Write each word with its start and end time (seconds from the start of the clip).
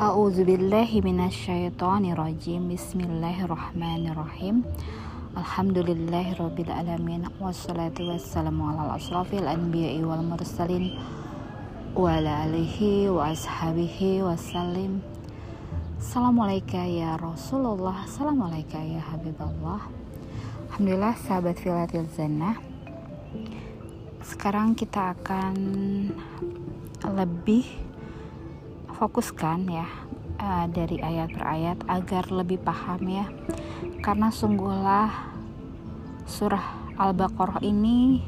A'udzu 0.00 0.48
billahi 0.48 1.04
minasyaitonir 1.04 2.16
rajim. 2.16 2.72
Bismillahirrahmanirrahim. 2.72 4.64
Alhamdulillahirabbil 5.36 6.72
alamin 6.72 7.28
wassalatu 7.36 8.08
wassalamu 8.08 8.72
ala 8.72 8.96
asrafil 8.96 9.44
anbiya'i 9.44 10.00
wal 10.00 10.24
mursalin 10.24 10.96
wa 11.92 12.16
ala 12.16 12.48
alihi 12.48 13.12
wa 13.12 13.28
ashabihi 13.28 14.24
wasallim. 14.24 15.04
Assalamualaikum 16.00 16.80
ya 16.80 17.20
Rasulullah. 17.20 18.00
Assalamualaikum 18.08 18.80
ya 18.80 19.04
Habibullah. 19.04 19.84
Alhamdulillah 20.72 21.12
sahabat 21.28 21.60
filatil 21.60 22.08
zannah. 22.16 22.56
Sekarang 24.24 24.72
kita 24.72 25.12
akan 25.12 25.56
lebih 27.04 27.89
fokuskan 29.00 29.64
ya 29.72 29.88
uh, 30.36 30.68
dari 30.68 31.00
ayat 31.00 31.32
per 31.32 31.44
ayat 31.48 31.78
agar 31.88 32.28
lebih 32.28 32.60
paham 32.60 33.00
ya. 33.08 33.24
Karena 34.04 34.28
sungguhlah 34.28 35.32
surah 36.28 36.92
Al-Baqarah 37.00 37.64
ini 37.64 38.20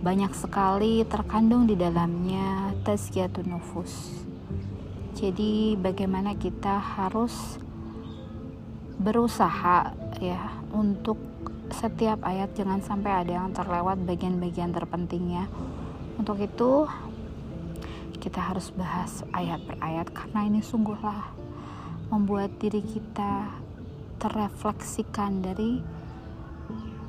banyak 0.00 0.32
sekali 0.32 1.04
terkandung 1.04 1.68
di 1.68 1.76
dalamnya 1.76 2.72
tazkiyatun 2.80 3.52
nufus. 3.52 4.24
Jadi 5.12 5.76
bagaimana 5.76 6.32
kita 6.32 6.80
harus 6.80 7.60
berusaha 8.96 9.92
ya 10.20 10.40
untuk 10.72 11.20
setiap 11.72 12.24
ayat 12.24 12.52
jangan 12.56 12.80
sampai 12.80 13.24
ada 13.24 13.32
yang 13.40 13.52
terlewat 13.52 14.00
bagian-bagian 14.04 14.72
terpentingnya. 14.72 15.48
Untuk 16.16 16.40
itu 16.40 16.88
kita 18.24 18.40
harus 18.40 18.72
bahas 18.72 19.20
ayat 19.36 19.60
per 19.68 19.76
ayat 19.84 20.08
karena 20.08 20.48
ini 20.48 20.64
sungguhlah 20.64 21.28
membuat 22.08 22.56
diri 22.56 22.80
kita 22.80 23.52
terrefleksikan 24.16 25.44
dari 25.44 25.84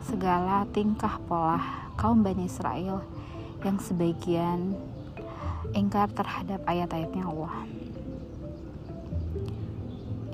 segala 0.03 0.67
tingkah 0.75 1.15
pola 1.23 1.87
kaum 1.95 2.19
Bani 2.19 2.51
Israel 2.51 2.99
yang 3.63 3.79
sebagian 3.79 4.75
ingkar 5.71 6.11
terhadap 6.11 6.59
ayat-ayatnya 6.67 7.23
Allah. 7.23 7.63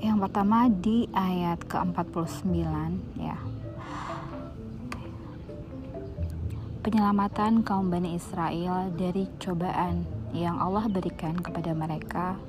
Yang 0.02 0.18
pertama 0.18 0.66
di 0.66 1.06
ayat 1.14 1.62
ke-49 1.62 2.58
ya. 3.22 3.38
Penyelamatan 6.82 7.62
kaum 7.62 7.86
Bani 7.86 8.18
Israel 8.18 8.90
dari 8.98 9.30
cobaan 9.38 10.21
yang 10.32 10.56
Allah 10.56 10.88
berikan 10.88 11.36
kepada 11.36 11.76
mereka 11.76 12.40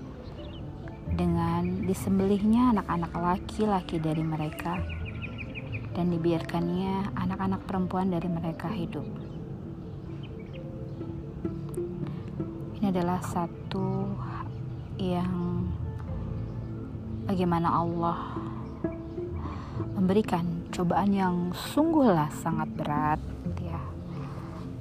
dengan 1.14 1.84
disembelihnya 1.86 2.74
anak-anak 2.74 3.14
laki-laki 3.14 4.00
dari 4.00 4.24
mereka 4.24 4.80
dan 5.94 6.10
dibiarkannya 6.10 7.14
anak-anak 7.14 7.62
perempuan 7.70 8.10
dari 8.10 8.26
mereka 8.26 8.72
hidup. 8.72 9.06
Ini 12.82 12.90
adalah 12.90 13.22
satu 13.22 14.10
yang 14.98 15.68
bagaimana 17.30 17.78
Allah 17.78 18.20
memberikan 19.94 20.68
cobaan 20.74 21.14
yang 21.14 21.36
sungguhlah 21.54 22.34
sangat 22.42 22.68
berat 22.74 23.22
ya. 23.62 23.80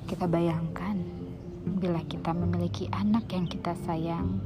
Kita 0.09 0.25
bayangkan 0.25 1.12
bila 1.83 1.99
kita 2.07 2.31
memiliki 2.31 2.87
anak 2.95 3.27
yang 3.35 3.51
kita 3.51 3.75
sayang, 3.83 4.39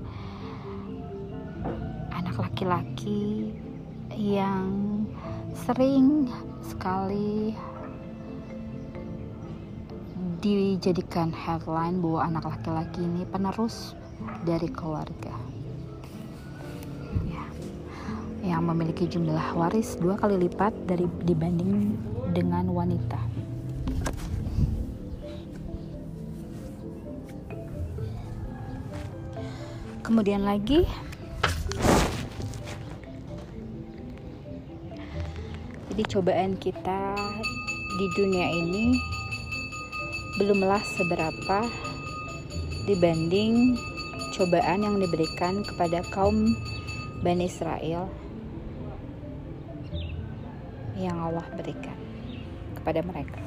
anak 2.08 2.32
laki-laki 2.40 3.52
yang 4.16 5.04
sering 5.52 6.32
sekali 6.64 7.52
dijadikan 10.40 11.28
headline 11.28 12.00
bahwa 12.00 12.24
anak 12.24 12.44
laki-laki 12.48 13.04
ini 13.04 13.28
penerus 13.28 13.92
dari 14.48 14.72
keluarga. 14.72 15.36
Ya, 17.28 17.44
yang 18.48 18.64
memiliki 18.64 19.04
jumlah 19.04 19.52
waris 19.52 20.00
dua 20.00 20.16
kali 20.16 20.40
lipat 20.48 20.72
dari 20.88 21.04
dibanding 21.28 22.00
dengan 22.32 22.72
wanita 22.72 23.25
kemudian 30.06 30.46
lagi 30.46 30.86
jadi 35.90 36.02
cobaan 36.06 36.54
kita 36.62 37.18
di 37.98 38.06
dunia 38.14 38.46
ini 38.54 38.94
belumlah 40.38 40.78
seberapa 40.94 41.66
dibanding 42.86 43.74
cobaan 44.30 44.86
yang 44.86 45.02
diberikan 45.02 45.66
kepada 45.66 46.06
kaum 46.14 46.54
Bani 47.26 47.50
Israel 47.50 48.06
yang 50.94 51.18
Allah 51.18 51.44
berikan 51.58 51.98
kepada 52.78 53.02
mereka. 53.02 53.42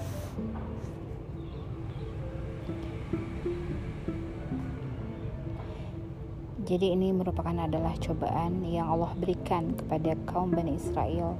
Jadi 6.70 6.94
ini 6.94 7.10
merupakan 7.10 7.66
adalah 7.66 7.98
cobaan 7.98 8.62
yang 8.62 8.94
Allah 8.94 9.10
berikan 9.18 9.74
kepada 9.74 10.14
kaum 10.30 10.54
Bani 10.54 10.78
Israel. 10.78 11.34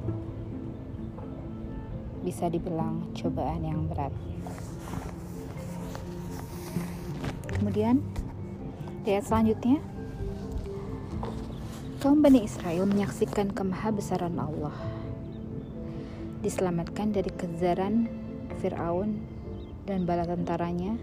Bisa 2.26 2.50
dibilang 2.50 3.14
cobaan 3.14 3.62
yang 3.62 3.86
berat. 3.86 4.10
Kemudian 7.46 8.02
di 9.06 9.14
ayat 9.14 9.30
selanjutnya 9.30 9.78
kaum 12.02 12.26
Bani 12.26 12.42
Israel 12.42 12.90
menyaksikan 12.90 13.54
kemahabesaran 13.54 14.34
Allah. 14.34 14.74
Diselamatkan 16.42 17.14
dari 17.14 17.30
kejaran 17.30 18.10
Firaun 18.66 19.22
dan 19.86 20.10
bala 20.10 20.26
tentaranya. 20.26 20.98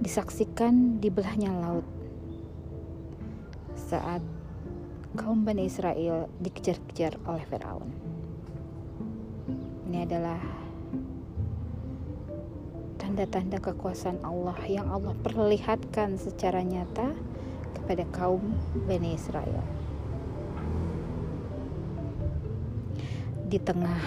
Disaksikan 0.00 0.96
di 0.96 1.12
belahnya 1.12 1.52
laut 1.60 1.99
saat 3.90 4.22
kaum 5.18 5.42
Bani 5.42 5.66
Israel 5.66 6.30
dikejar-kejar 6.38 7.18
oleh 7.26 7.42
Firaun. 7.50 7.90
Ini 9.90 10.06
adalah 10.06 10.38
tanda-tanda 13.02 13.58
kekuasaan 13.58 14.22
Allah 14.22 14.54
yang 14.70 14.86
Allah 14.86 15.10
perlihatkan 15.18 16.14
secara 16.22 16.62
nyata 16.62 17.10
kepada 17.74 18.06
kaum 18.14 18.54
Bani 18.86 19.18
Israel. 19.18 19.66
Di 23.50 23.58
tengah 23.58 23.98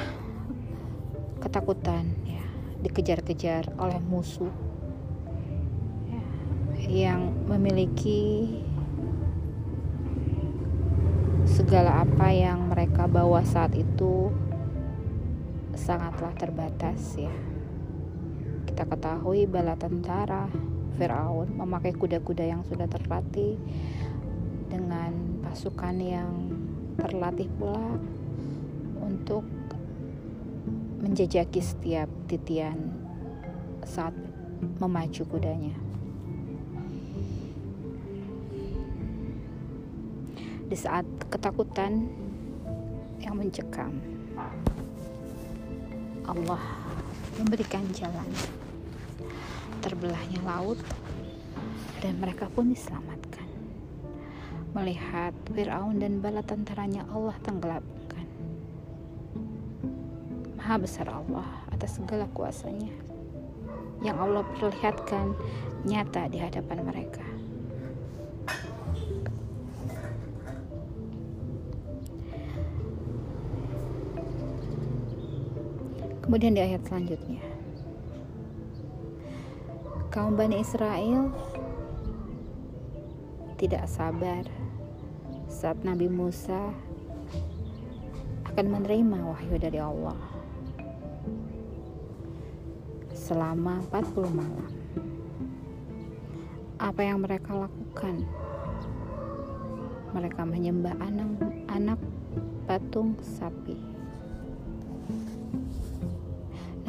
ketakutan 1.43 2.07
ya, 2.23 2.47
dikejar-kejar 2.79 3.75
oleh 3.75 3.99
musuh 3.99 4.55
ya, 6.07 6.23
yang 6.87 7.35
memiliki 7.51 8.47
segala 11.53 12.01
apa 12.01 12.33
yang 12.33 12.73
mereka 12.73 13.05
bawa 13.05 13.45
saat 13.45 13.77
itu 13.77 14.33
sangatlah 15.77 16.33
terbatas 16.33 17.13
ya. 17.13 17.29
Kita 18.65 18.89
ketahui 18.89 19.45
bala 19.45 19.77
tentara 19.77 20.49
Firaun 20.97 21.53
memakai 21.53 21.93
kuda-kuda 21.93 22.41
yang 22.41 22.65
sudah 22.65 22.89
terlatih 22.89 23.61
dengan 24.65 25.13
pasukan 25.45 25.93
yang 26.01 26.33
terlatih 26.97 27.45
pula 27.61 28.01
untuk 28.97 29.45
menjejaki 31.05 31.61
setiap 31.61 32.09
titian 32.25 32.97
saat 33.85 34.17
memacu 34.81 35.21
kudanya. 35.29 35.83
di 40.73 40.81
saat 40.81 41.05
ketakutan 41.29 42.07
yang 43.23 43.35
mencekam. 43.39 43.95
Allah 46.23 46.63
memberikan 47.39 47.83
jalan. 47.91 48.27
Terbelahnya 49.83 50.39
laut 50.47 50.79
dan 51.99 52.15
mereka 52.19 52.47
pun 52.47 52.71
diselamatkan. 52.71 53.47
Melihat 54.71 55.35
Fir'aun 55.51 55.99
dan 55.99 56.23
bala 56.23 56.39
tentaranya 56.43 57.03
Allah 57.11 57.35
tenggelamkan. 57.43 58.27
Maha 60.55 60.75
besar 60.79 61.11
Allah 61.11 61.67
atas 61.75 61.99
segala 61.99 62.23
kuasanya 62.31 62.91
yang 64.03 64.19
Allah 64.19 64.43
perlihatkan 64.55 65.35
nyata 65.83 66.31
di 66.31 66.39
hadapan 66.39 66.79
mereka. 66.87 67.32
Kemudian 76.33 76.57
di 76.57 76.65
ayat 76.65 76.81
selanjutnya, 76.89 77.45
kaum 80.09 80.33
Bani 80.33 80.65
Israel 80.65 81.29
tidak 83.61 83.85
sabar 83.85 84.41
saat 85.45 85.77
Nabi 85.85 86.09
Musa 86.09 86.73
akan 88.49 88.65
menerima 88.65 89.29
wahyu 89.29 89.61
dari 89.61 89.77
Allah 89.77 90.17
selama 93.13 93.85
40 93.93 94.33
malam. 94.33 94.73
Apa 96.81 97.13
yang 97.13 97.21
mereka 97.21 97.53
lakukan? 97.53 98.25
Mereka 100.17 100.41
menyembah 100.49 100.97
anak, 100.97 101.29
anak 101.69 102.01
patung 102.65 103.21
sapi. 103.21 103.92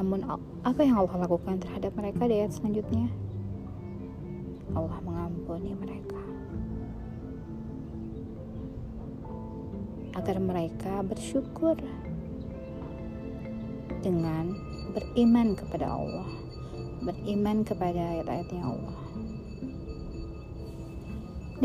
Namun 0.04 0.20
apa 0.60 0.84
yang 0.84 1.00
Allah 1.00 1.24
lakukan 1.24 1.64
terhadap 1.64 1.96
mereka 1.96 2.28
di 2.28 2.36
ayat 2.36 2.52
selanjutnya? 2.52 3.08
Allah 4.76 5.00
mengampuni 5.00 5.72
mereka. 5.72 6.20
Agar 10.12 10.36
mereka 10.44 11.00
bersyukur 11.08 11.80
dengan 14.04 14.52
beriman 14.92 15.56
kepada 15.56 15.88
Allah, 15.88 16.28
beriman 17.00 17.64
kepada 17.64 18.20
ayat-ayatnya 18.20 18.60
Allah. 18.60 18.96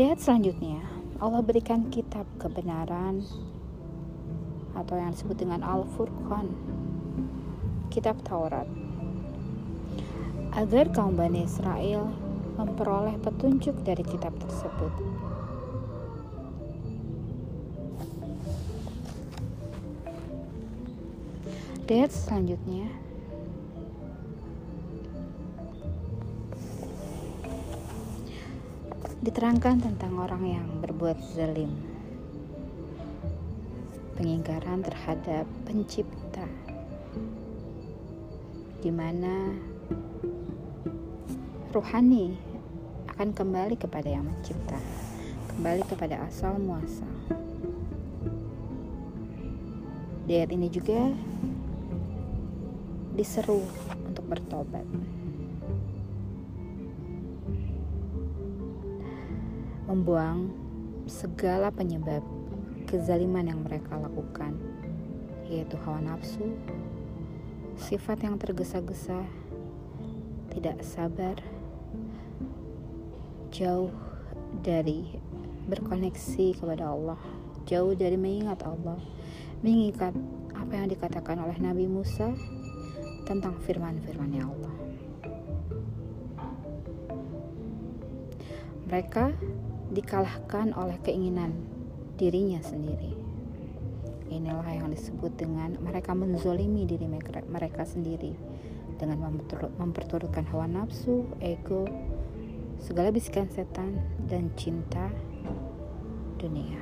ayat 0.00 0.16
selanjutnya, 0.24 0.80
Allah 1.20 1.44
berikan 1.44 1.92
kitab 1.92 2.24
kebenaran 2.40 3.20
atau 4.72 4.96
yang 4.96 5.12
disebut 5.12 5.36
dengan 5.44 5.60
Al-Furqan, 5.60 6.80
kitab 7.90 8.22
Taurat. 8.22 8.70
Agar 10.54 10.94
kaum 10.94 11.18
Bani 11.18 11.42
Israel 11.42 12.06
memperoleh 12.54 13.18
petunjuk 13.18 13.74
dari 13.82 14.06
kitab 14.06 14.30
tersebut. 14.38 14.94
Di 21.90 22.06
selanjutnya, 22.06 22.86
diterangkan 29.26 29.82
tentang 29.82 30.14
orang 30.14 30.44
yang 30.46 30.66
berbuat 30.78 31.18
zalim 31.34 31.74
pengingkaran 34.14 34.86
terhadap 34.86 35.50
pencipta 35.66 36.19
di 38.80 38.88
mana 38.88 39.52
ruhani 41.70 42.34
akan 43.12 43.36
kembali 43.36 43.76
kepada 43.76 44.08
yang 44.08 44.24
mencipta 44.24 44.80
kembali 45.60 45.84
kepada 45.92 46.24
asal 46.24 46.56
muasal. 46.56 47.12
Di 50.24 50.40
ayat 50.40 50.56
ini 50.56 50.72
juga 50.72 51.12
diseru 53.12 53.60
untuk 54.08 54.24
bertobat. 54.24 54.88
Membuang 59.84 60.48
segala 61.04 61.68
penyebab 61.68 62.24
kezaliman 62.88 63.44
yang 63.44 63.60
mereka 63.60 64.00
lakukan, 64.00 64.56
yaitu 65.44 65.76
hawa 65.84 66.00
nafsu, 66.00 66.56
sifat 67.80 68.28
yang 68.28 68.36
tergesa-gesa, 68.36 69.24
tidak 70.52 70.84
sabar, 70.84 71.40
jauh 73.48 73.88
dari 74.60 75.16
berkoneksi 75.64 76.60
kepada 76.60 76.92
Allah, 76.92 77.20
jauh 77.64 77.96
dari 77.96 78.20
mengingat 78.20 78.60
Allah, 78.68 79.00
mengingat 79.64 80.12
apa 80.52 80.72
yang 80.76 80.92
dikatakan 80.92 81.40
oleh 81.40 81.56
Nabi 81.56 81.88
Musa 81.88 82.36
tentang 83.24 83.56
firman-firmannya 83.64 84.42
Allah. 84.44 84.74
Mereka 88.90 89.24
dikalahkan 89.94 90.74
oleh 90.74 90.98
keinginan 91.00 91.54
dirinya 92.18 92.58
sendiri. 92.60 93.19
Inilah 94.40 94.72
yang 94.72 94.88
disebut 94.88 95.36
dengan 95.36 95.76
mereka 95.84 96.16
menzolimi 96.16 96.88
diri 96.88 97.04
mereka 97.44 97.84
sendiri 97.84 98.32
dengan 98.96 99.20
memperturutkan 99.76 100.48
hawa 100.48 100.64
nafsu, 100.64 101.28
ego, 101.44 101.84
segala 102.80 103.12
bisikan 103.12 103.52
setan, 103.52 104.00
dan 104.24 104.48
cinta 104.56 105.12
dunia. 106.40 106.80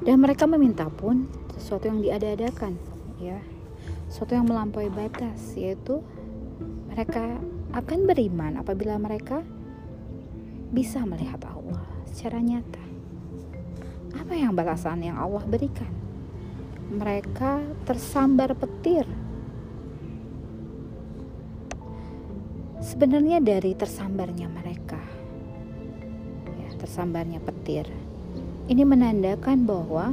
Dan 0.00 0.24
mereka 0.24 0.48
meminta 0.48 0.88
pun 0.88 1.28
sesuatu 1.60 1.92
yang 1.92 2.00
diada-adakan, 2.00 2.80
ya 3.20 3.36
sesuatu 4.06 4.38
yang 4.38 4.46
melampaui 4.46 4.88
batas 4.88 5.52
yaitu 5.58 6.00
mereka 6.88 7.36
akan 7.74 8.08
beriman 8.08 8.56
apabila 8.56 8.96
mereka 8.96 9.42
bisa 10.76 11.00
melihat 11.08 11.40
Allah 11.48 11.80
secara 12.04 12.36
nyata. 12.44 12.84
Apa 14.20 14.36
yang 14.36 14.52
balasan 14.52 15.00
yang 15.00 15.16
Allah 15.16 15.40
berikan? 15.48 15.88
Mereka 16.92 17.64
tersambar 17.88 18.52
petir. 18.52 19.08
Sebenarnya 22.84 23.40
dari 23.40 23.72
tersambarnya 23.72 24.52
mereka, 24.52 25.00
ya, 26.60 26.70
tersambarnya 26.76 27.40
petir, 27.40 27.88
ini 28.68 28.84
menandakan 28.84 29.64
bahwa 29.64 30.12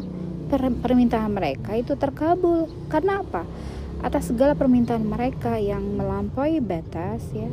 permintaan 0.79 1.35
mereka 1.35 1.75
itu 1.75 1.93
terkabul. 1.99 2.71
Karena 2.87 3.19
apa? 3.19 3.43
atas 4.03 4.35
segala 4.35 4.51
permintaan 4.51 5.07
mereka 5.07 5.55
yang 5.55 5.95
melampaui 5.95 6.59
batas 6.59 7.23
ya 7.31 7.47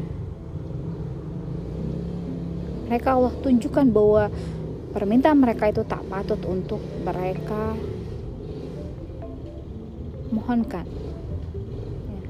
mereka 2.90 3.14
Allah 3.14 3.30
tunjukkan 3.38 3.86
bahwa 3.94 4.26
permintaan 4.90 5.38
mereka 5.38 5.70
itu 5.70 5.86
tak 5.86 6.02
patut 6.10 6.42
untuk 6.42 6.82
mereka 7.06 7.78
mohonkan 10.34 10.82
ya. 12.10 12.22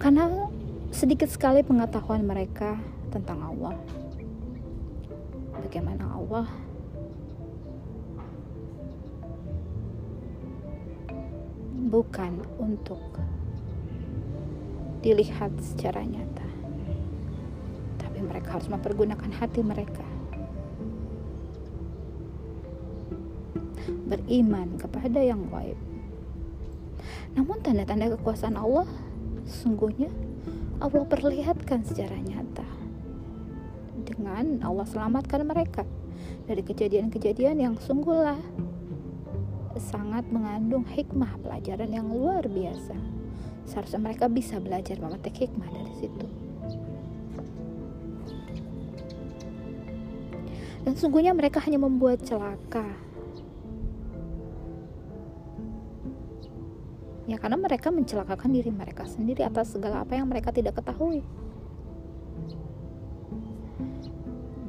karena 0.00 0.48
sedikit 0.88 1.28
sekali 1.28 1.60
pengetahuan 1.60 2.24
mereka 2.24 2.80
tentang 3.12 3.44
Allah 3.44 3.76
bagaimana 5.60 6.08
Allah 6.16 6.48
bukan 11.90 12.44
untuk 12.62 13.02
dilihat 15.02 15.50
secara 15.58 16.04
nyata. 16.06 16.59
Tapi 18.20 18.36
mereka 18.36 18.60
harus 18.60 18.68
mempergunakan 18.68 19.32
hati 19.32 19.64
mereka. 19.64 20.04
Beriman 24.12 24.76
kepada 24.76 25.24
yang 25.24 25.48
gaib. 25.48 25.80
Namun 27.32 27.64
tanda-tanda 27.64 28.12
kekuasaan 28.20 28.60
Allah 28.60 28.84
sungguhnya 29.48 30.12
Allah 30.84 31.08
perlihatkan 31.08 31.80
secara 31.80 32.12
nyata 32.20 32.68
dengan 34.04 34.68
Allah 34.68 34.84
selamatkan 34.84 35.40
mereka 35.40 35.88
dari 36.44 36.60
kejadian-kejadian 36.60 37.56
yang 37.56 37.74
sungguhlah 37.80 38.36
sangat 39.80 40.28
mengandung 40.28 40.84
hikmah 40.84 41.40
pelajaran 41.40 41.88
yang 41.88 42.12
luar 42.12 42.44
biasa 42.44 43.00
seharusnya 43.64 44.12
mereka 44.12 44.28
bisa 44.28 44.60
belajar 44.60 45.00
memetik 45.00 45.48
hikmah 45.48 45.72
dari 45.72 45.94
situ 46.04 46.49
dan 50.80 50.92
sungguhnya 50.96 51.36
mereka 51.36 51.60
hanya 51.60 51.76
membuat 51.76 52.24
celaka. 52.24 52.86
Ya 57.28 57.38
karena 57.38 57.60
mereka 57.60 57.94
mencelakakan 57.94 58.50
diri 58.50 58.74
mereka 58.74 59.06
sendiri 59.06 59.46
atas 59.46 59.76
segala 59.76 60.02
apa 60.02 60.18
yang 60.18 60.26
mereka 60.26 60.50
tidak 60.50 60.82
ketahui. 60.82 61.22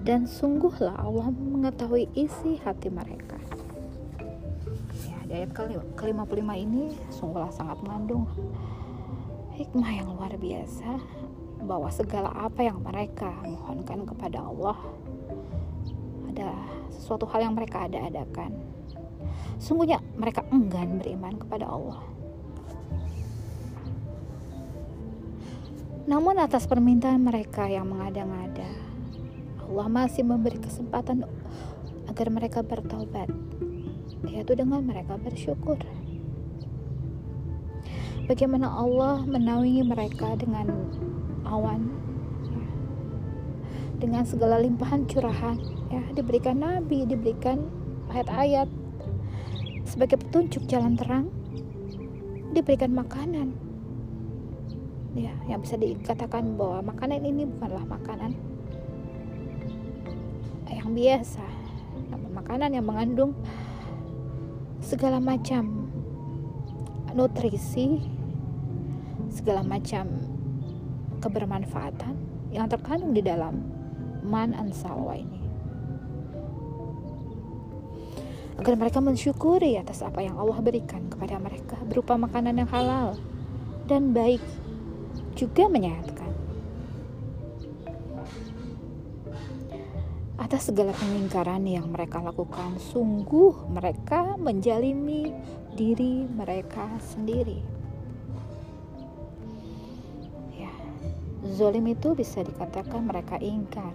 Dan 0.02 0.30
sungguhlah 0.30 0.98
Allah 0.98 1.30
mengetahui 1.34 2.10
isi 2.14 2.62
hati 2.62 2.94
mereka. 2.94 3.38
Ya 5.10 5.18
di 5.26 5.34
ayat 5.42 5.58
ke-55 5.98 6.50
ini 6.58 6.94
sungguhlah 7.10 7.50
sangat 7.50 7.82
mengandung 7.82 8.30
hikmah 9.58 9.92
yang 9.94 10.14
luar 10.14 10.34
biasa 10.38 11.02
bahwa 11.66 11.90
segala 11.94 12.34
apa 12.34 12.66
yang 12.66 12.82
mereka 12.82 13.30
mohonkan 13.46 14.06
kepada 14.06 14.42
Allah 14.42 14.78
adalah 16.42 16.66
sesuatu 16.90 17.30
hal 17.30 17.46
yang 17.46 17.54
mereka 17.54 17.86
ada-adakan. 17.86 18.58
Sungguhnya 19.62 20.02
mereka 20.18 20.42
enggan 20.50 20.98
beriman 20.98 21.38
kepada 21.38 21.70
Allah. 21.70 22.02
Namun 26.10 26.42
atas 26.42 26.66
permintaan 26.66 27.22
mereka 27.22 27.70
yang 27.70 27.86
mengada-ngada, 27.94 28.66
Allah 29.70 29.86
masih 29.86 30.26
memberi 30.26 30.58
kesempatan 30.58 31.30
agar 32.10 32.28
mereka 32.34 32.66
bertobat, 32.66 33.30
yaitu 34.26 34.58
dengan 34.58 34.82
mereka 34.82 35.22
bersyukur. 35.22 35.78
Bagaimana 38.26 38.66
Allah 38.66 39.22
menaungi 39.30 39.86
mereka 39.86 40.34
dengan 40.42 40.90
awan, 41.46 41.94
dengan 44.02 44.26
segala 44.26 44.58
limpahan 44.58 45.06
curahan, 45.06 45.62
ya. 45.94 46.02
Diberikan 46.18 46.58
nabi, 46.58 47.06
diberikan 47.06 47.62
ayat-ayat. 48.10 48.66
Sebagai 49.86 50.18
petunjuk 50.26 50.66
jalan 50.66 50.98
terang, 50.98 51.30
diberikan 52.52 52.90
makanan, 52.98 53.54
ya 55.16 55.36
yang 55.48 55.60
bisa 55.60 55.76
dikatakan 55.76 56.56
bahwa 56.56 56.96
makanan 56.96 57.20
ini 57.28 57.44
bukanlah 57.44 57.84
makanan 57.84 58.32
yang 60.72 60.92
biasa 60.96 61.44
namun 62.08 62.32
makanan 62.32 62.70
yang 62.72 62.86
mengandung 62.88 63.36
segala 64.80 65.20
macam 65.20 65.92
nutrisi 67.12 68.00
segala 69.28 69.68
macam 69.68 70.08
kebermanfaatan 71.20 72.16
yang 72.56 72.72
terkandung 72.72 73.12
di 73.12 73.24
dalam 73.24 73.71
man 74.22 74.54
and 74.56 74.74
salwa 74.74 75.18
ini 75.18 75.42
agar 78.62 78.78
mereka 78.78 79.02
mensyukuri 79.02 79.74
atas 79.82 80.06
apa 80.06 80.22
yang 80.22 80.38
Allah 80.38 80.62
berikan 80.62 81.10
kepada 81.10 81.42
mereka 81.42 81.82
berupa 81.82 82.14
makanan 82.14 82.62
yang 82.62 82.70
halal 82.70 83.18
dan 83.90 84.14
baik 84.14 84.38
juga 85.34 85.66
menyehatkan. 85.66 86.30
Atas 90.38 90.70
segala 90.70 90.94
pengingkaran 90.94 91.66
yang 91.66 91.90
mereka 91.90 92.22
lakukan, 92.22 92.78
sungguh 92.78 93.66
mereka 93.72 94.38
menjalimi 94.38 95.34
diri 95.74 96.30
mereka 96.30 96.86
sendiri. 97.02 97.62
Ya, 100.54 100.74
zolim 101.56 101.90
itu 101.90 102.14
bisa 102.14 102.46
dikatakan 102.46 103.06
mereka 103.06 103.42
ingkar, 103.42 103.94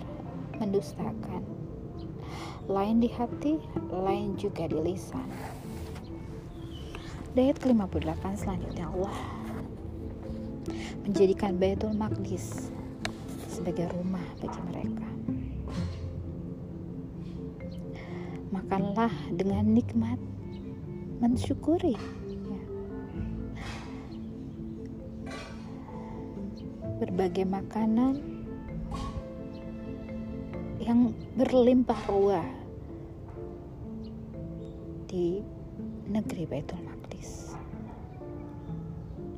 mendustakan. 0.58 1.42
Lain 2.66 2.98
di 2.98 3.08
hati, 3.08 3.62
lain 3.92 4.34
juga 4.34 4.66
di 4.66 4.78
lisan. 4.82 5.28
Ayat 7.36 7.60
ke-58 7.60 8.24
selanjutnya 8.42 8.88
Allah 8.88 9.16
menjadikan 11.04 11.54
Baitul 11.60 11.92
Maqdis 11.92 12.72
sebagai 13.46 13.92
rumah 13.92 14.24
bagi 14.40 14.60
mereka. 14.72 15.08
Makanlah 18.50 19.12
dengan 19.30 19.68
nikmat, 19.68 20.16
mensyukuri. 21.20 21.94
Ya. 22.26 22.62
Berbagai 27.04 27.44
makanan 27.44 28.35
yang 30.86 31.10
berlimpah 31.34 31.98
ruah 32.06 32.46
di 35.10 35.42
negeri 36.06 36.46
Baitul 36.46 36.78
Maqdis. 36.86 37.58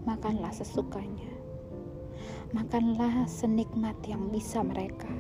Makanlah 0.05 0.53
sesukanya 0.53 1.29
makanlah 2.49 3.29
senikmat 3.29 3.93
yang 4.09 4.33
bisa 4.33 4.65
mereka 4.65 5.13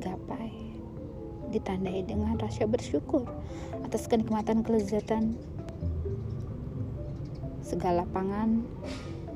gapai 0.00 0.72
ditandai 1.52 2.00
dengan 2.08 2.40
rasa 2.40 2.64
bersyukur 2.64 3.28
atas 3.84 4.08
kenikmatan 4.08 4.64
kelezatan 4.64 5.36
segala 7.60 8.08
pangan 8.08 8.64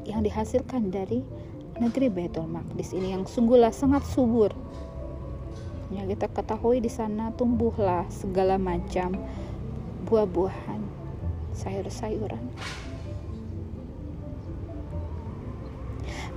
yang 0.09 0.25
dihasilkan 0.25 0.89
dari 0.89 1.21
negeri 1.79 2.11
Baitul 2.11 2.51
Maqdis 2.51 2.95
ini 2.95 3.15
yang 3.15 3.25
sungguhlah 3.25 3.71
sangat 3.75 4.03
subur. 4.07 4.51
Ya, 5.89 6.05
kita 6.05 6.29
ketahui 6.29 6.85
di 6.85 6.93
sana 6.93 7.33
tumbuhlah 7.33 8.05
segala 8.13 8.61
macam 8.61 9.17
buah-buahan, 10.05 10.85
sayur-sayuran. 11.57 12.45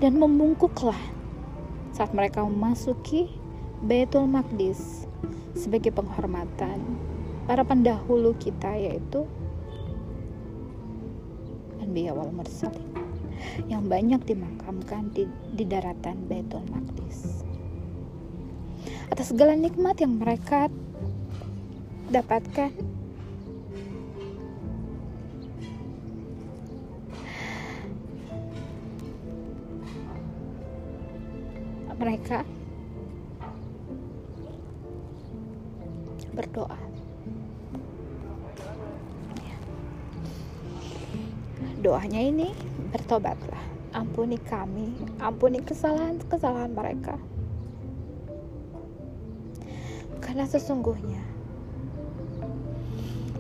dan 0.02 0.18
membungkuklah 0.18 0.98
saat 1.94 2.10
mereka 2.12 2.42
memasuki 2.42 3.30
Baitul 3.86 4.26
Maqdis 4.26 5.06
sebagai 5.54 5.94
penghormatan 5.94 6.82
para 7.46 7.62
pendahulu 7.62 8.34
kita 8.42 8.74
yaitu 8.74 9.30
Anbiya 11.78 12.18
wal 12.18 12.34
Mursalin 12.34 13.11
yang 13.68 13.88
banyak 13.88 14.22
dimakamkan 14.24 15.12
di, 15.12 15.28
di 15.56 15.64
daratan 15.68 16.28
Baitul 16.28 16.64
Maqdis 16.72 17.44
atas 19.12 19.36
segala 19.36 19.60
nikmat 19.60 20.00
yang 20.00 20.18
mereka 20.18 20.72
dapatkan 22.12 22.72
mereka 32.02 32.42
berdoa. 36.34 36.80
Doanya 41.82 42.22
ini 42.26 42.50
bertobatlah, 42.92 43.64
ampuni 43.96 44.36
kami, 44.36 44.92
ampuni 45.24 45.64
kesalahan-kesalahan 45.64 46.76
mereka. 46.76 47.16
Karena 50.20 50.44
sesungguhnya 50.46 51.24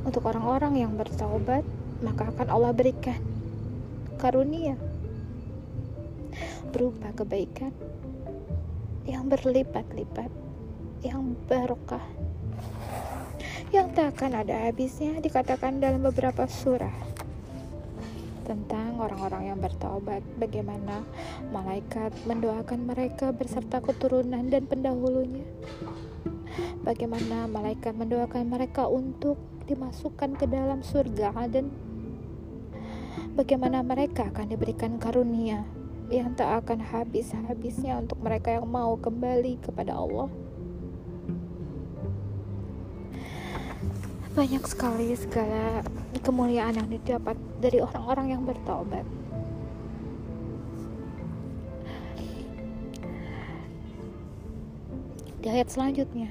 untuk 0.08 0.26
orang-orang 0.26 0.82
yang 0.82 0.96
bertobat, 0.96 1.62
maka 2.02 2.32
akan 2.34 2.48
Allah 2.50 2.74
berikan 2.74 3.20
karunia 4.18 4.74
berupa 6.72 7.12
kebaikan 7.12 7.76
yang 9.04 9.28
berlipat-lipat, 9.28 10.32
yang 11.04 11.36
barokah, 11.52 12.04
yang 13.76 13.92
tak 13.92 14.16
akan 14.16 14.48
ada 14.48 14.72
habisnya 14.72 15.20
dikatakan 15.20 15.84
dalam 15.84 16.00
beberapa 16.00 16.48
surah 16.48 17.11
orang-orang 19.02 19.50
yang 19.50 19.60
bertobat, 19.60 20.22
bagaimana 20.38 21.02
malaikat 21.50 22.14
mendoakan 22.30 22.86
mereka 22.86 23.34
beserta 23.34 23.82
keturunan 23.82 24.46
dan 24.48 24.70
pendahulunya. 24.70 25.44
Bagaimana 26.86 27.50
malaikat 27.50 27.98
mendoakan 27.98 28.46
mereka 28.50 28.86
untuk 28.86 29.42
dimasukkan 29.66 30.38
ke 30.38 30.46
dalam 30.46 30.86
surga 30.86 31.34
dan 31.48 31.72
bagaimana 33.38 33.82
mereka 33.82 34.28
akan 34.30 34.52
diberikan 34.52 35.00
karunia 35.00 35.64
yang 36.12 36.36
tak 36.36 36.68
akan 36.68 36.84
habis-habisnya 36.84 37.96
untuk 37.96 38.20
mereka 38.20 38.60
yang 38.60 38.68
mau 38.68 39.00
kembali 39.00 39.64
kepada 39.64 39.96
Allah. 39.96 40.28
Banyak 44.32 44.64
sekali 44.64 45.12
segala 45.20 45.84
kemuliaan 46.24 46.80
yang 46.80 46.88
didapat 46.88 47.36
dari 47.60 47.84
orang-orang 47.84 48.32
yang 48.32 48.48
bertobat. 48.48 49.04
Di 55.42 55.50
ayat 55.50 55.74
selanjutnya, 55.74 56.30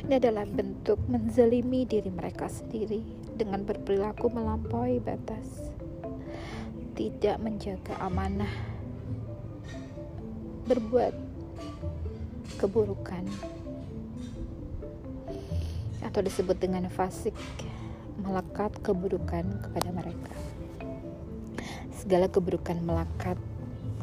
Ini 0.00 0.16
adalah 0.16 0.42
bentuk 0.42 0.98
menzalimi 1.06 1.86
diri 1.86 2.10
mereka 2.10 2.50
sendiri 2.50 2.98
dengan 3.36 3.62
berperilaku 3.62 4.32
melampaui 4.32 4.98
batas, 4.98 5.70
tidak 7.00 7.40
menjaga 7.40 7.96
amanah, 7.96 8.52
berbuat 10.68 11.16
keburukan, 12.60 13.24
atau 16.04 16.20
disebut 16.20 16.60
dengan 16.60 16.92
fasik, 16.92 17.32
melekat 18.20 18.76
keburukan 18.84 19.48
kepada 19.64 19.88
mereka. 19.96 20.34
Segala 21.96 22.28
keburukan 22.28 22.76
melekat 22.84 23.40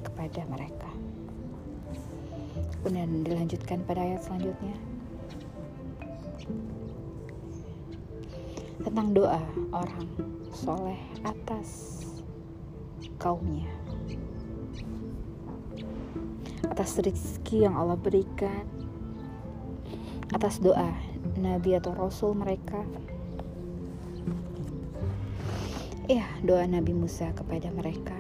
kepada 0.01 0.41
mereka. 0.49 0.89
Kemudian 2.81 3.21
dilanjutkan 3.21 3.85
pada 3.85 4.01
ayat 4.01 4.25
selanjutnya. 4.25 4.73
Tentang 8.81 9.13
doa 9.13 9.41
orang 9.69 10.09
soleh 10.49 10.97
atas 11.21 12.01
kaumnya. 13.17 13.67
Atas 16.69 16.97
rezeki 17.01 17.65
yang 17.65 17.73
Allah 17.73 17.97
berikan 17.97 18.65
atas 20.31 20.61
doa 20.61 20.93
nabi 21.37 21.73
atau 21.77 21.97
rasul 21.97 22.37
mereka. 22.37 22.85
Ya 26.07 26.23
doa 26.39 26.63
Nabi 26.63 26.95
Musa 26.95 27.35
kepada 27.35 27.67
mereka. 27.75 28.15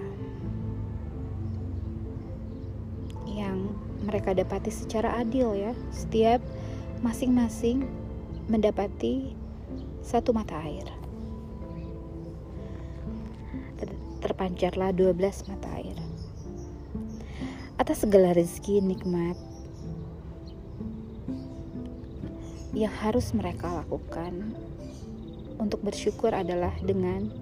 Yang 3.23 3.71
mereka 4.03 4.35
dapati 4.35 4.73
secara 4.73 5.15
adil 5.15 5.55
ya. 5.55 5.71
Setiap 5.95 6.43
masing-masing 6.99 7.87
mendapati 8.51 9.31
satu 10.03 10.35
mata 10.35 10.59
air 10.63 10.96
terpancarlah 14.37 14.93
12 14.93 15.49
mata 15.49 15.65
air. 15.81 15.97
Atas 17.81 18.05
segala 18.05 18.37
rezeki 18.37 18.85
nikmat 18.85 19.33
yang 22.77 22.93
harus 23.01 23.33
mereka 23.33 23.81
lakukan 23.81 24.53
untuk 25.57 25.81
bersyukur 25.81 26.37
adalah 26.37 26.69
dengan 26.85 27.33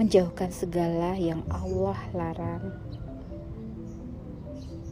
menjauhkan 0.00 0.48
segala 0.48 1.20
yang 1.20 1.44
Allah 1.52 2.00
larang. 2.16 2.72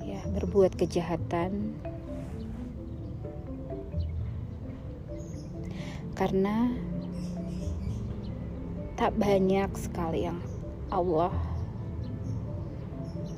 Ya 0.05 0.21
berbuat 0.29 0.77
kejahatan. 0.77 1.73
Karena 6.13 6.69
tak 9.01 9.17
banyak 9.17 9.73
sekali 9.81 10.29
yang 10.29 10.50
Allah. 10.91 11.33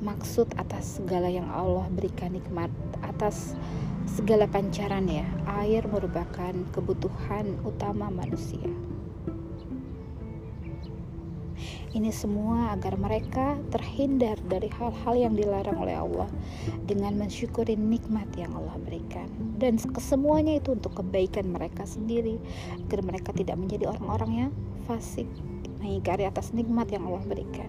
Maksud 0.03 0.51
atas 0.59 0.99
segala 0.99 1.31
yang 1.31 1.47
Allah 1.47 1.87
berikan 1.87 2.35
nikmat 2.35 2.67
atas 2.99 3.55
segala 4.03 4.49
pancaran 4.51 5.07
ya 5.07 5.23
air 5.63 5.87
merupakan 5.87 6.51
kebutuhan 6.75 7.55
utama 7.63 8.11
manusia. 8.11 8.67
Ini 11.93 12.09
semua 12.09 12.73
agar 12.73 12.97
mereka 12.97 13.53
terhindar 13.69 14.41
dari 14.49 14.65
hal-hal 14.65 15.13
yang 15.13 15.37
dilarang 15.37 15.77
oleh 15.77 15.93
Allah 15.93 16.25
dengan 16.89 17.13
mensyukuri 17.21 17.77
nikmat 17.77 18.25
yang 18.33 18.49
Allah 18.57 18.81
berikan. 18.81 19.29
Dan 19.61 19.77
kesemuanya 19.77 20.57
itu 20.57 20.73
untuk 20.73 20.97
kebaikan 20.97 21.53
mereka 21.53 21.85
sendiri 21.85 22.41
agar 22.89 23.05
mereka 23.05 23.29
tidak 23.29 23.61
menjadi 23.61 23.93
orang-orang 23.93 24.31
yang 24.49 24.51
fasik 24.89 25.29
mengingkari 25.83 26.23
atas 26.23 26.55
nikmat 26.55 26.87
yang 26.87 27.03
Allah 27.03 27.19
berikan. 27.27 27.67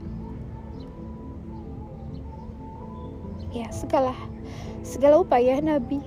Ya, 3.50 3.66
segala 3.74 4.14
segala 4.86 5.18
upaya 5.18 5.58
Nabi 5.58 5.98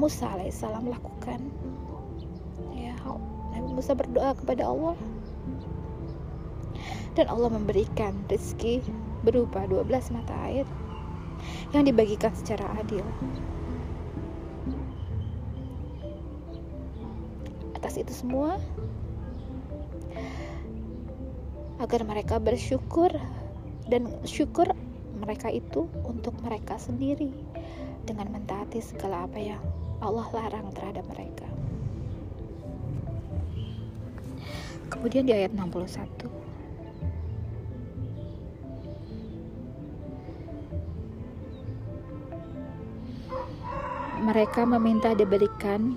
Musa 0.00 0.24
alaihissalam 0.32 0.88
lakukan. 0.88 1.40
Ya, 2.72 2.96
Nabi 3.52 3.70
Musa 3.76 3.92
berdoa 3.92 4.32
kepada 4.32 4.64
Allah 4.64 4.96
dan 7.12 7.28
Allah 7.28 7.50
memberikan 7.52 8.14
rezeki 8.30 8.80
berupa 9.26 9.66
12 9.66 10.14
mata 10.14 10.34
air 10.48 10.64
yang 11.74 11.84
dibagikan 11.84 12.30
secara 12.32 12.64
adil. 12.78 13.02
Atas 17.74 17.98
itu 17.98 18.10
semua, 18.14 18.62
agar 21.78 22.02
mereka 22.02 22.42
bersyukur 22.42 23.10
dan 23.86 24.10
syukur 24.26 24.70
mereka 25.18 25.50
itu 25.50 25.86
untuk 26.06 26.34
mereka 26.42 26.78
sendiri 26.78 27.30
dengan 28.06 28.30
mentaati 28.34 28.82
segala 28.82 29.26
apa 29.26 29.38
yang 29.38 29.62
Allah 29.98 30.26
larang 30.30 30.70
terhadap 30.74 31.04
mereka. 31.10 31.46
Kemudian 34.88 35.28
di 35.28 35.36
ayat 35.36 35.52
61 35.52 36.38
mereka 44.28 44.66
meminta 44.66 45.14
diberikan 45.14 45.94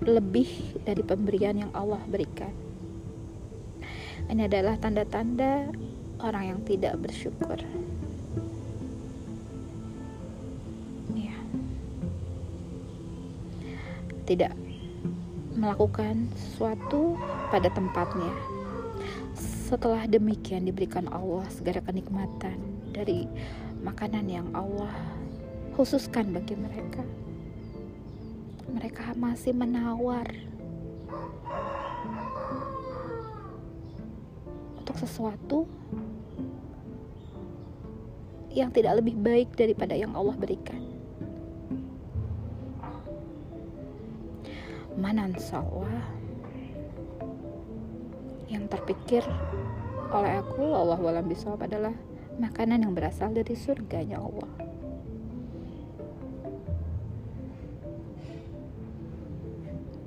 lebih 0.00 0.48
dari 0.80 1.04
pemberian 1.04 1.68
yang 1.68 1.72
Allah 1.76 2.00
berikan. 2.08 2.69
Ini 4.30 4.46
adalah 4.46 4.78
tanda-tanda 4.78 5.74
orang 6.22 6.54
yang 6.54 6.60
tidak 6.62 6.94
bersyukur. 7.02 7.58
Ya. 11.18 11.34
Tidak 14.30 14.54
melakukan 15.58 16.30
sesuatu 16.38 17.18
pada 17.50 17.66
tempatnya. 17.74 18.30
Setelah 19.66 20.06
demikian 20.06 20.62
diberikan 20.62 21.10
Allah 21.10 21.42
segala 21.50 21.82
kenikmatan 21.82 22.54
dari 22.94 23.26
makanan 23.82 24.30
yang 24.30 24.46
Allah 24.54 24.94
khususkan 25.74 26.30
bagi 26.30 26.54
mereka. 26.54 27.02
Mereka 28.70 29.18
masih 29.18 29.58
menawar 29.58 30.30
untuk 34.90 35.06
sesuatu 35.06 35.58
yang 38.50 38.74
tidak 38.74 38.98
lebih 38.98 39.14
baik 39.14 39.54
daripada 39.54 39.94
yang 39.94 40.10
Allah 40.18 40.34
berikan. 40.34 40.82
Manan 44.98 45.38
sawah 45.38 45.86
yang 48.50 48.66
terpikir 48.66 49.22
oleh 50.10 50.42
aku 50.42 50.66
Allah 50.74 50.98
walam 50.98 51.30
bisawab 51.30 51.70
adalah 51.70 51.94
makanan 52.42 52.82
yang 52.82 52.90
berasal 52.90 53.30
dari 53.30 53.54
surganya 53.54 54.18
Allah. 54.18 54.50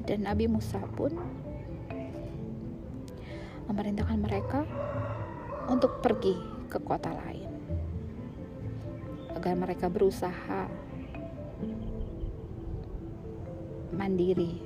dan 0.03 0.27
Nabi 0.27 0.51
Musa 0.51 0.83
pun 0.99 1.15
memerintahkan 3.67 4.19
mereka 4.19 4.61
untuk 5.71 6.03
pergi 6.03 6.35
ke 6.67 6.77
kota 6.81 7.13
lain 7.13 7.51
agar 9.33 9.53
mereka 9.59 9.91
berusaha 9.91 10.67
mandiri 13.93 14.63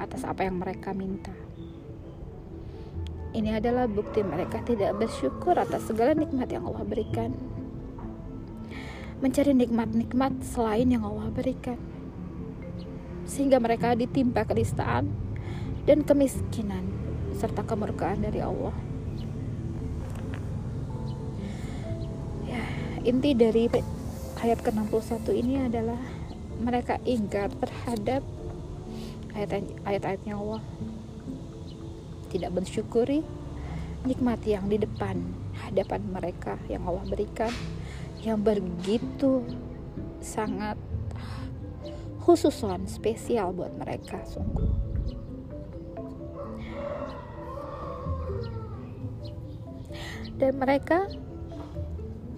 atas 0.00 0.26
apa 0.26 0.44
yang 0.48 0.58
mereka 0.58 0.90
minta. 0.90 1.32
Ini 3.34 3.58
adalah 3.58 3.90
bukti 3.90 4.22
mereka 4.22 4.62
tidak 4.62 4.94
bersyukur 4.94 5.58
atas 5.58 5.90
segala 5.90 6.14
nikmat 6.14 6.46
yang 6.48 6.70
Allah 6.70 6.86
berikan. 6.86 7.34
Mencari 9.18 9.52
nikmat-nikmat 9.52 10.42
selain 10.42 10.86
yang 10.90 11.02
Allah 11.02 11.30
berikan 11.32 11.78
sehingga 13.24 13.56
mereka 13.56 13.96
ditimpa 13.96 14.44
kenistaan 14.44 15.08
dan 15.88 16.04
kemiskinan 16.04 17.03
serta 17.34 17.66
kemurkaan 17.66 18.22
dari 18.22 18.40
Allah. 18.40 18.74
Ya, 22.46 22.62
inti 23.02 23.34
dari 23.34 23.66
ayat 24.40 24.60
ke-61 24.62 25.26
ini 25.34 25.54
adalah 25.66 25.98
mereka 26.62 27.02
ingkar 27.02 27.50
terhadap 27.58 28.22
ayat-ayatnya 29.34 30.38
Allah. 30.38 30.62
Tidak 32.30 32.50
bersyukuri 32.50 33.22
nikmat 34.04 34.42
yang 34.46 34.68
di 34.68 34.78
depan 34.78 35.16
hadapan 35.64 36.02
mereka 36.10 36.60
yang 36.68 36.84
Allah 36.84 37.06
berikan 37.08 37.50
yang 38.20 38.40
begitu 38.40 39.44
sangat 40.20 40.76
khususon 42.24 42.84
spesial 42.88 43.52
buat 43.52 43.72
mereka 43.76 44.20
sungguh 44.28 44.93
dan 50.44 50.60
mereka 50.60 51.08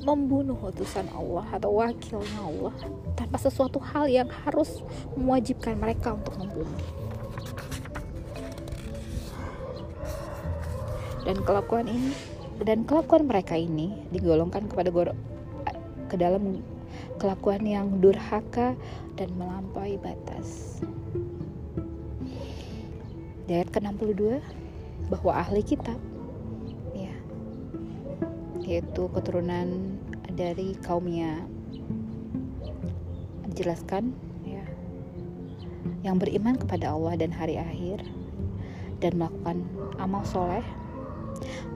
membunuh 0.06 0.54
utusan 0.70 1.10
Allah 1.10 1.42
atau 1.50 1.82
wakilnya 1.82 2.38
Allah 2.38 2.70
tanpa 3.18 3.34
sesuatu 3.42 3.82
hal 3.82 4.06
yang 4.06 4.30
harus 4.46 4.86
mewajibkan 5.18 5.74
mereka 5.74 6.14
untuk 6.14 6.38
membunuh. 6.38 6.82
Dan 11.26 11.42
kelakuan 11.42 11.90
ini 11.90 12.14
dan 12.62 12.86
kelakuan 12.86 13.26
mereka 13.26 13.58
ini 13.58 14.06
digolongkan 14.14 14.70
kepada 14.70 14.94
goro, 14.94 15.12
ke 16.06 16.14
dalam 16.14 16.62
kelakuan 17.18 17.66
yang 17.66 17.98
durhaka 17.98 18.78
dan 19.18 19.34
melampaui 19.34 19.98
batas. 19.98 20.78
Di 23.50 23.58
ayat 23.58 23.74
ke-62 23.74 24.38
bahwa 25.10 25.32
ahli 25.34 25.66
kitab 25.66 25.98
yaitu 28.66 29.06
keturunan 29.14 29.94
dari 30.34 30.74
kaumnya 30.82 31.38
dijelaskan 33.54 34.10
ya 34.42 34.66
yang 36.02 36.18
beriman 36.18 36.58
kepada 36.58 36.92
Allah 36.92 37.14
dan 37.14 37.30
hari 37.30 37.56
akhir 37.56 38.02
dan 38.98 39.16
melakukan 39.16 39.62
amal 40.02 40.26
soleh 40.26 40.66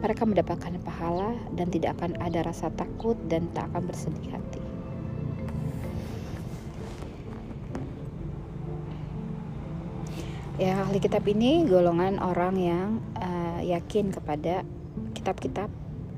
mereka 0.03 0.25
mendapatkan 0.25 0.81
pahala 0.83 1.37
dan 1.55 1.71
tidak 1.71 1.95
akan 2.01 2.17
ada 2.19 2.43
rasa 2.43 2.73
takut 2.75 3.17
dan 3.29 3.45
tak 3.53 3.69
akan 3.73 3.85
bersedih 3.85 4.33
hati. 4.33 4.63
Ya, 10.61 10.77
ahli 10.85 11.01
kitab 11.01 11.25
ini 11.25 11.65
golongan 11.65 12.21
orang 12.21 12.57
yang 12.61 12.89
uh, 13.17 13.61
yakin 13.65 14.13
kepada 14.13 14.61
kitab-kitab 15.17 15.73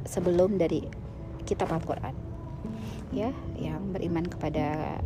sebelum 0.05 0.59
dari 0.59 0.87
kitab 1.49 1.71
Al-Qur'an. 1.73 2.15
Ya, 3.13 3.31
yang 3.61 3.93
beriman 3.93 4.25
kepada 4.25 4.99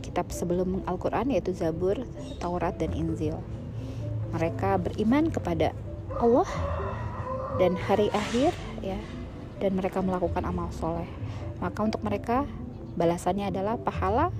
kitab 0.00 0.32
sebelum 0.32 0.82
Al-Qur'an 0.88 1.28
yaitu 1.28 1.52
Zabur, 1.52 2.00
Taurat 2.40 2.74
dan 2.80 2.96
Injil. 2.96 3.36
Mereka 4.32 4.80
beriman 4.80 5.28
kepada 5.28 5.76
Allah 6.16 6.48
dan 7.60 7.76
hari 7.76 8.08
akhir 8.12 8.52
ya 8.80 8.96
dan 9.60 9.76
mereka 9.76 10.00
melakukan 10.00 10.42
amal 10.42 10.68
soleh 10.74 11.08
maka 11.62 11.84
untuk 11.84 12.02
mereka 12.02 12.48
balasannya 12.98 13.52
adalah 13.52 13.78
pahala 13.78 14.34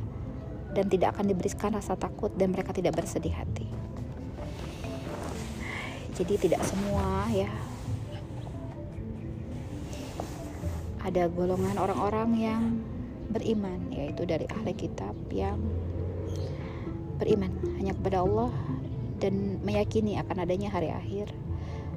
dan 0.73 0.89
tidak 0.89 1.15
akan 1.17 1.31
diberikan 1.31 1.71
rasa 1.77 1.95
takut 1.95 2.33
dan 2.35 2.51
mereka 2.51 2.73
tidak 2.75 2.97
bersedih 2.97 3.33
hati 3.33 3.69
jadi 6.17 6.35
tidak 6.41 6.63
semua 6.65 7.29
ya 7.31 7.49
ada 11.03 11.27
golongan 11.27 11.75
orang-orang 11.79 12.31
yang 12.39 12.63
beriman 13.33 13.91
yaitu 13.91 14.23
dari 14.23 14.47
ahli 14.47 14.75
kitab 14.77 15.15
yang 15.33 15.59
beriman 17.19 17.51
hanya 17.79 17.95
kepada 17.95 18.23
Allah 18.23 18.51
dan 19.19 19.63
meyakini 19.63 20.19
akan 20.19 20.43
adanya 20.43 20.71
hari 20.71 20.91
akhir. 20.91 21.31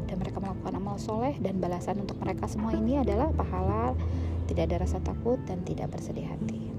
Dan 0.06 0.22
mereka 0.22 0.38
melakukan 0.38 0.78
amal 0.78 1.02
soleh 1.02 1.34
dan 1.42 1.58
balasan 1.58 1.98
untuk 1.98 2.22
mereka 2.22 2.46
semua 2.46 2.78
ini 2.78 3.02
adalah 3.02 3.34
pahala 3.34 3.98
tidak 4.46 4.70
ada 4.70 4.86
rasa 4.86 5.02
takut 5.02 5.42
dan 5.50 5.66
tidak 5.66 5.90
bersedih 5.90 6.30
hati. 6.30 6.70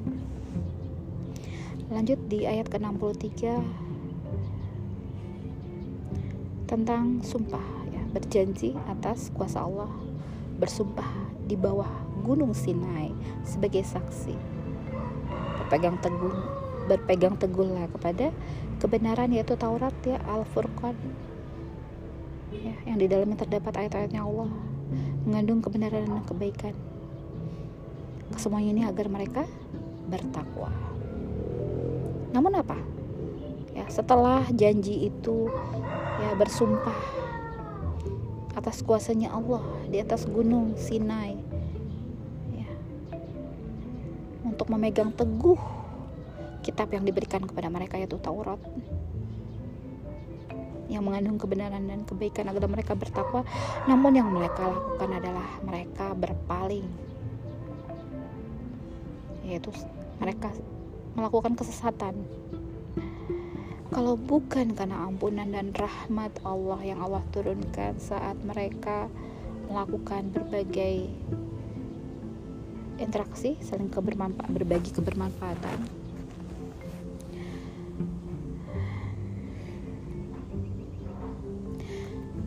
Lanjut 1.90 2.18
di 2.30 2.46
ayat 2.46 2.70
ke-63. 2.70 3.62
Tentang 6.66 7.22
sumpah 7.22 7.62
ya, 7.94 8.02
berjanji 8.10 8.74
atas 8.90 9.30
kuasa 9.34 9.62
Allah. 9.62 9.90
Bersumpah 10.58 11.35
di 11.46 11.54
bawah 11.54 11.88
gunung 12.26 12.52
Sinai 12.52 13.14
sebagai 13.46 13.86
saksi. 13.86 14.34
Berpegang 15.62 15.96
teguh 16.02 16.34
berpegang 16.86 17.34
teguhlah 17.34 17.90
kepada 17.90 18.30
kebenaran 18.78 19.34
yaitu 19.34 19.58
Taurat 19.58 19.94
ya 20.06 20.22
Al-Furqan. 20.30 20.94
Ya, 22.54 22.74
yang 22.86 22.98
di 23.02 23.10
dalamnya 23.10 23.42
terdapat 23.42 23.74
ayat-ayatnya 23.86 24.22
Allah 24.22 24.50
mengandung 25.26 25.58
kebenaran 25.58 26.06
dan 26.06 26.22
kebaikan. 26.22 26.74
Kesemuanya 28.30 28.70
ini 28.70 28.82
agar 28.86 29.06
mereka 29.10 29.42
bertakwa. 30.06 30.70
Namun 32.30 32.54
apa? 32.54 32.78
Ya 33.74 33.86
setelah 33.90 34.46
janji 34.54 35.10
itu 35.10 35.50
ya 36.22 36.32
bersumpah 36.38 37.25
atas 38.56 38.80
kuasanya 38.80 39.36
Allah 39.36 39.60
di 39.92 40.00
atas 40.00 40.24
gunung 40.24 40.72
Sinai. 40.80 41.36
Ya, 42.56 42.70
untuk 44.48 44.72
memegang 44.72 45.12
teguh 45.12 45.60
kitab 46.64 46.88
yang 46.96 47.04
diberikan 47.04 47.44
kepada 47.44 47.68
mereka 47.68 48.00
yaitu 48.00 48.16
Taurat 48.16 48.58
yang 50.88 51.02
mengandung 51.04 51.36
kebenaran 51.36 51.84
dan 51.84 52.08
kebaikan 52.08 52.48
agar 52.48 52.64
mereka 52.64 52.96
bertakwa. 52.96 53.44
Namun 53.84 54.16
yang 54.16 54.32
mereka 54.32 54.72
lakukan 54.72 55.10
adalah 55.12 55.46
mereka 55.60 56.16
berpaling 56.16 56.88
yaitu 59.46 59.70
mereka 60.18 60.50
melakukan 61.14 61.54
kesesatan 61.54 62.18
kalau 63.96 64.12
bukan 64.12 64.76
karena 64.76 65.08
ampunan 65.08 65.48
dan 65.48 65.72
rahmat 65.72 66.28
Allah 66.44 66.84
yang 66.84 67.00
Allah 67.00 67.24
turunkan 67.32 67.96
saat 67.96 68.36
mereka 68.44 69.08
melakukan 69.72 70.28
berbagai 70.36 71.08
interaksi 73.00 73.56
saling 73.64 73.88
kebermanfaat 73.88 74.52
berbagi 74.52 74.92
kebermanfaatan. 74.92 75.88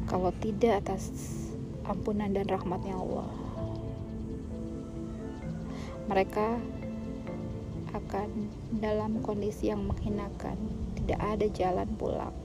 Kalau 0.06 0.30
tidak 0.38 0.86
atas 0.86 1.10
ampunan 1.82 2.30
dan 2.30 2.46
rahmatnya 2.46 2.94
Allah 2.94 3.26
mereka 6.06 6.62
akan 7.90 8.54
dalam 8.78 9.26
kondisi 9.26 9.74
yang 9.74 9.90
menghinakan 9.90 10.88
tidak 11.10 11.26
ada 11.26 11.48
jalan 11.58 11.89
pulang. 11.98 12.36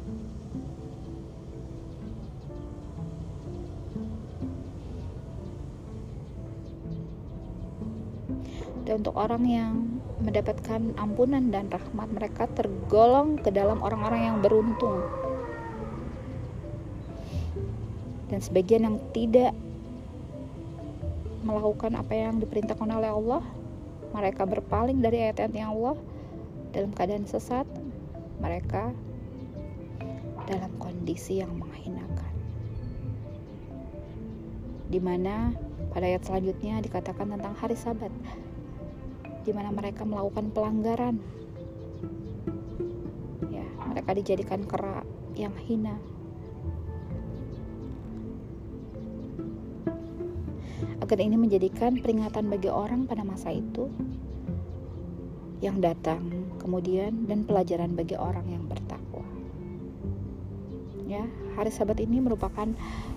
Dan 8.89 9.05
untuk 9.05 9.21
orang 9.21 9.45
yang 9.45 10.01
mendapatkan 10.25 10.97
ampunan 10.97 11.53
dan 11.53 11.69
rahmat 11.69 12.09
mereka 12.09 12.49
tergolong 12.57 13.37
ke 13.37 13.53
dalam 13.53 13.85
orang-orang 13.85 14.33
yang 14.33 14.39
beruntung. 14.41 15.05
Dan 18.33 18.41
sebagian 18.41 18.89
yang 18.89 18.97
tidak 19.13 19.53
melakukan 21.45 22.01
apa 22.01 22.17
yang 22.17 22.41
diperintahkan 22.41 22.89
oleh 22.89 23.13
Allah 23.13 23.45
mereka 24.17 24.49
berpaling 24.49 25.05
dari 25.05 25.29
ayat-ayatnya 25.29 25.69
Allah 25.69 26.01
dalam 26.73 26.97
keadaan 26.97 27.29
sesat 27.29 27.69
mereka 28.45 28.93
dalam 30.45 30.69
kondisi 30.77 31.41
yang 31.41 31.57
menghinakan. 31.57 32.35
Di 34.93 35.01
mana 35.01 35.57
pada 35.89 36.05
ayat 36.05 36.29
selanjutnya 36.29 36.85
dikatakan 36.85 37.33
tentang 37.33 37.57
hari 37.57 37.73
sabat 37.73 38.13
di 39.49 39.53
mana 39.57 39.73
mereka 39.73 40.05
melakukan 40.05 40.53
pelanggaran. 40.53 41.17
Ya 43.49 43.65
mereka 43.89 44.13
dijadikan 44.13 44.69
kera 44.69 45.01
yang 45.33 45.57
hina. 45.65 45.97
Agar 51.01 51.21
ini 51.21 51.37
menjadikan 51.37 52.01
peringatan 52.01 52.49
bagi 52.49 52.69
orang 52.69 53.09
pada 53.09 53.25
masa 53.25 53.53
itu 53.53 53.89
yang 55.61 55.81
datang 55.81 56.44
kemudian 56.65 57.29
dan 57.29 57.45
pelajaran 57.45 57.93
bagi 57.93 58.17
orang 58.17 58.49
yang 58.49 58.65
bertakwa. 58.65 59.21
Ya, 61.05 61.29
hari 61.61 61.69
Sabat 61.69 62.01
ini 62.01 62.25
merupakan 62.25 62.65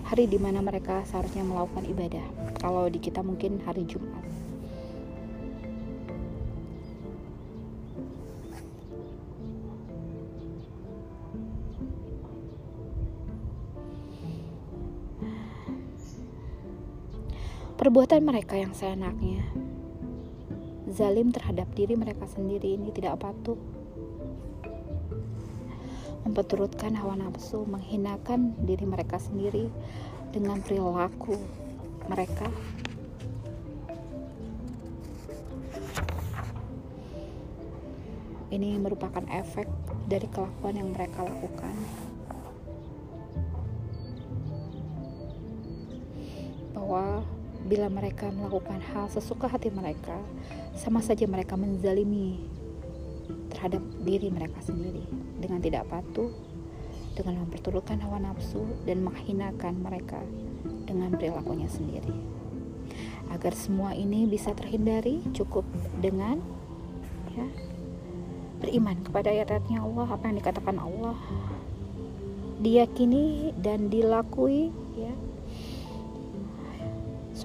hari 0.04 0.28
di 0.28 0.36
mana 0.36 0.60
mereka 0.60 1.00
seharusnya 1.08 1.40
melakukan 1.48 1.88
ibadah. 1.88 2.26
Kalau 2.60 2.84
di 2.92 3.00
kita 3.00 3.24
mungkin 3.24 3.64
hari 3.64 3.88
Jumat. 3.88 4.20
Perbuatan 17.78 18.26
mereka 18.26 18.58
yang 18.58 18.74
seenaknya, 18.74 19.48
zalim 20.98 21.30
terhadap 21.30 21.70
diri 21.78 21.94
mereka 21.94 22.26
sendiri 22.26 22.74
ini 22.74 22.90
tidak 22.90 23.22
patuh. 23.22 23.54
Memperturutkan 26.26 26.98
hawa 26.98 27.14
nafsu, 27.14 27.62
menghinakan 27.62 28.58
diri 28.66 28.82
mereka 28.82 29.22
sendiri 29.22 29.70
dengan 30.34 30.58
perilaku 30.58 31.38
mereka. 32.10 32.50
Ini 38.50 38.82
merupakan 38.82 39.22
efek 39.30 39.70
dari 40.10 40.26
kelakuan 40.34 40.82
yang 40.82 40.90
mereka 40.90 41.22
lakukan. 41.22 42.07
Bila 47.68 47.92
mereka 47.92 48.32
melakukan 48.32 48.80
hal 48.80 49.12
sesuka 49.12 49.44
hati 49.44 49.68
mereka, 49.68 50.16
sama 50.72 51.04
saja 51.04 51.28
mereka 51.28 51.54
menzalimi 51.54 52.40
terhadap 53.52 53.84
diri 54.02 54.32
mereka 54.32 54.56
sendiri 54.64 55.04
dengan 55.36 55.60
tidak 55.60 55.84
patuh, 55.92 56.32
dengan 57.12 57.44
memperturutkan 57.44 58.00
hawa 58.00 58.24
nafsu 58.24 58.64
dan 58.88 59.04
menghinakan 59.04 59.84
mereka 59.84 60.18
dengan 60.88 61.12
perilakunya 61.12 61.68
sendiri. 61.68 62.14
Agar 63.28 63.52
semua 63.52 63.92
ini 63.92 64.24
bisa 64.24 64.56
terhindari, 64.56 65.20
cukup 65.36 65.68
dengan 66.00 66.40
ya, 67.36 67.44
beriman 68.64 68.96
kepada 69.04 69.28
ayat-ayatnya 69.28 69.84
Allah, 69.84 70.08
apa 70.08 70.24
yang 70.32 70.36
dikatakan 70.40 70.76
Allah, 70.80 71.16
diyakini 72.64 73.52
dan 73.60 73.92
dilakui, 73.92 74.72
ya, 74.96 75.07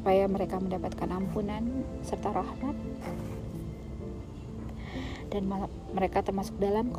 supaya 0.04 0.28
mereka 0.28 0.60
mendapatkan 0.60 1.08
ampunan 1.16 1.63
serta 2.04 2.36
rahmat 2.36 2.76
dan 5.32 5.48
mereka 5.96 6.20
termasuk 6.20 6.60
dalam 6.60 6.92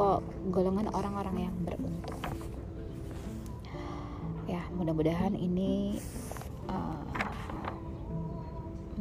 golongan 0.48 0.88
orang-orang 0.88 1.52
yang 1.52 1.54
beruntung. 1.68 2.16
Ya, 4.48 4.64
mudah-mudahan 4.72 5.36
ini 5.36 6.00
uh, 6.72 7.04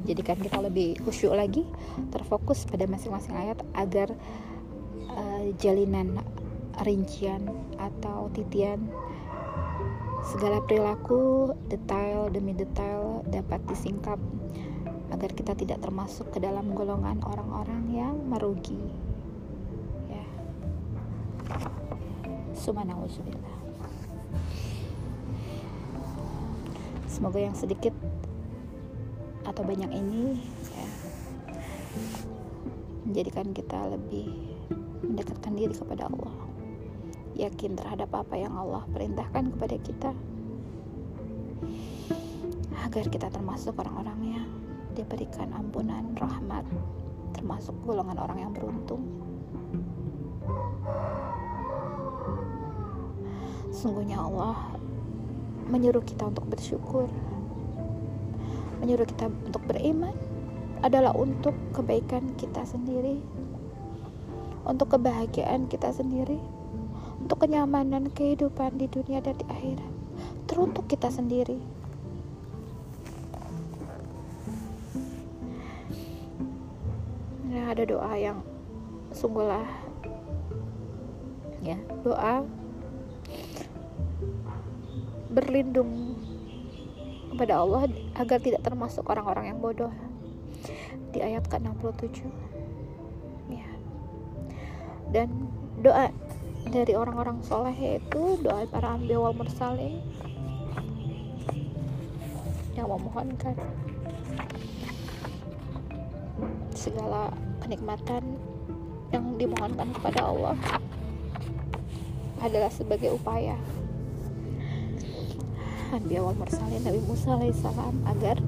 kita 0.04 0.60
lebih 0.60 1.00
khusyuk 1.08 1.32
lagi, 1.32 1.64
terfokus 2.12 2.68
pada 2.68 2.84
masing-masing 2.84 3.40
ayat 3.40 3.64
agar 3.72 4.12
uh, 5.16 5.48
jalinan 5.64 6.20
rincian 6.84 7.48
atau 7.80 8.28
titian 8.36 8.84
segala 10.24 10.64
perilaku 10.64 11.52
detail 11.68 12.32
demi 12.32 12.56
detail 12.56 13.22
dapat 13.28 13.60
disingkap 13.68 14.18
agar 15.12 15.30
kita 15.36 15.54
tidak 15.54 15.84
termasuk 15.84 16.32
ke 16.32 16.40
dalam 16.40 16.72
golongan 16.74 17.20
orang-orang 17.28 17.84
yang 17.92 18.16
merugi 18.28 18.80
Subhanallah. 22.64 23.12
Semoga 27.12 27.36
yang 27.36 27.52
sedikit 27.60 27.92
atau 29.44 29.68
banyak 29.68 29.92
ini 29.92 30.40
ya, 30.72 30.88
menjadikan 33.04 33.52
kita 33.52 33.92
lebih 33.92 34.32
mendekatkan 35.04 35.60
diri 35.60 35.76
kepada 35.76 36.08
Allah. 36.08 36.43
Yakin 37.34 37.74
terhadap 37.74 38.14
apa 38.14 38.38
yang 38.38 38.54
Allah 38.54 38.86
perintahkan 38.94 39.58
kepada 39.58 39.76
kita. 39.82 40.12
Agar 42.86 43.06
kita 43.10 43.28
termasuk 43.34 43.74
orang-orang 43.80 44.20
yang 44.38 44.48
diberikan 44.94 45.50
ampunan, 45.58 46.14
rahmat, 46.14 46.62
termasuk 47.34 47.74
golongan 47.82 48.22
orang 48.22 48.38
yang 48.46 48.52
beruntung. 48.54 49.02
Sesungguhnya 53.74 54.22
Allah 54.22 54.78
menyuruh 55.68 56.06
kita 56.06 56.30
untuk 56.30 56.46
bersyukur, 56.46 57.10
menyuruh 58.78 59.10
kita 59.10 59.32
untuk 59.50 59.66
beriman 59.66 60.14
adalah 60.86 61.16
untuk 61.18 61.58
kebaikan 61.74 62.36
kita 62.38 62.62
sendiri, 62.68 63.18
untuk 64.68 64.94
kebahagiaan 64.94 65.66
kita 65.66 65.90
sendiri, 65.90 66.38
untuk 67.24 67.48
kenyamanan 67.48 68.12
kehidupan 68.12 68.76
di 68.76 68.92
dunia 68.92 69.24
dan 69.24 69.40
di 69.40 69.48
akhirat, 69.48 69.92
teruntuk 70.44 70.92
kita 70.92 71.08
sendiri. 71.08 71.56
Ya, 77.48 77.72
ada 77.72 77.88
doa 77.88 78.12
yang 78.20 78.44
sungguhlah 79.16 79.64
ya 81.64 81.80
doa 82.04 82.44
berlindung 85.32 86.20
kepada 87.32 87.64
Allah 87.64 87.88
agar 88.20 88.38
tidak 88.44 88.68
termasuk 88.68 89.08
orang-orang 89.08 89.56
yang 89.56 89.60
bodoh. 89.64 89.96
Di 91.16 91.24
ayat 91.24 91.48
ke-67 91.48 92.26
ya. 93.54 93.70
Dan 95.14 95.30
doa 95.82 96.10
dari 96.74 96.98
orang-orang 96.98 97.38
soleh 97.46 97.78
yaitu 97.78 98.42
doa 98.42 98.66
para 98.66 98.98
ambil 98.98 99.30
wal 99.30 99.38
mursalin 99.38 100.02
yang 102.74 102.90
memohonkan 102.90 103.54
segala 106.74 107.30
kenikmatan 107.62 108.26
yang 109.14 109.38
dimohonkan 109.38 109.94
kepada 109.94 110.26
Allah 110.26 110.58
adalah 112.42 112.74
sebagai 112.74 113.14
upaya 113.14 113.54
Nabi 115.94 116.18
awal 116.18 116.34
mursalin 116.34 116.82
Nabi 116.82 117.06
Musa 117.06 117.38
alaihissalam 117.38 118.02
agar 118.10 118.42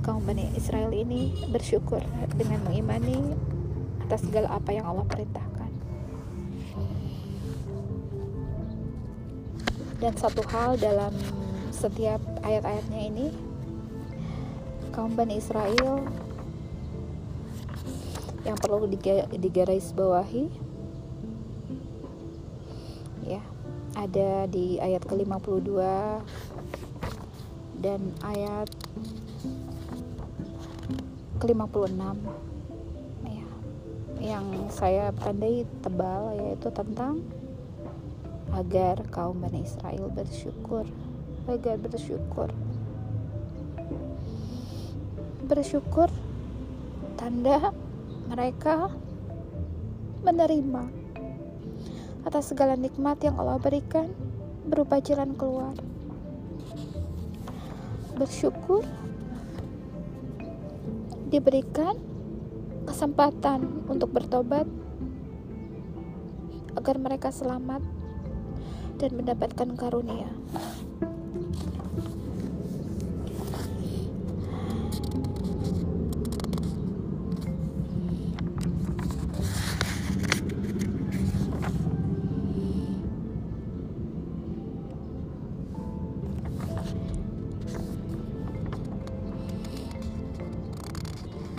kaum 0.00 0.24
Bani 0.24 0.48
Israel 0.56 0.96
ini 0.96 1.44
bersyukur 1.52 2.00
dengan 2.40 2.64
mengimani 2.64 3.20
atas 4.08 4.24
segala 4.24 4.56
apa 4.56 4.72
yang 4.72 4.88
Allah 4.88 5.04
perintahkan. 5.04 5.59
Dan 10.00 10.16
satu 10.16 10.40
hal 10.48 10.80
dalam 10.80 11.12
setiap 11.70 12.20
ayat-ayatnya 12.40 13.00
ini 13.12 13.26
kaum 14.90 15.14
Bani 15.14 15.38
Israel 15.38 16.02
yang 18.44 18.56
perlu 18.56 18.88
digaris 19.36 19.92
bawahi 19.92 20.48
ya 23.28 23.44
ada 23.94 24.48
di 24.48 24.80
ayat 24.80 25.04
ke-52 25.04 25.70
dan 27.80 28.00
ayat 28.24 28.68
ke-56 31.40 31.96
ya, 33.24 33.46
yang 34.20 34.46
saya 34.68 35.12
tandai 35.16 35.64
tebal 35.80 36.36
yaitu 36.36 36.68
tentang 36.72 37.24
agar 38.54 39.02
kaum 39.10 39.38
Bani 39.42 39.62
Israel 39.62 40.10
bersyukur 40.10 40.86
agar 41.46 41.76
bersyukur 41.78 42.50
bersyukur 45.50 46.08
tanda 47.18 47.74
mereka 48.30 48.90
menerima 50.22 50.84
atas 52.22 52.52
segala 52.52 52.76
nikmat 52.76 53.16
yang 53.24 53.34
Allah 53.40 53.56
berikan 53.56 54.12
berupa 54.68 55.00
jalan 55.00 55.32
keluar. 55.34 55.72
Bersyukur 58.14 58.84
diberikan 61.32 61.96
kesempatan 62.84 63.88
untuk 63.88 64.12
bertobat 64.12 64.68
agar 66.76 66.96
mereka 67.00 67.32
selamat 67.32 67.80
dan 69.00 69.16
mendapatkan 69.16 69.72
karunia. 69.80 70.28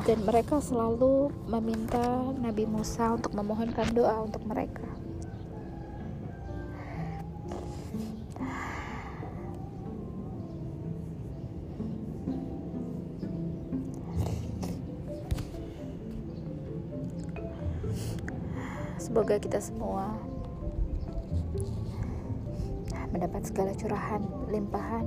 dan 0.02 0.28
mereka 0.28 0.60
selalu 0.60 1.32
meminta 1.48 2.04
Nabi 2.42 2.68
Musa 2.68 3.16
untuk 3.16 3.32
memohonkan 3.32 3.96
doa 3.96 4.28
untuk 4.28 4.44
mereka. 4.44 5.01
Semoga 19.12 19.43
kita 19.43 19.60
semua 19.60 20.08
mendapat 23.12 23.43
segala 23.43 23.76
curahan, 23.76 24.24
limpahan, 24.47 25.04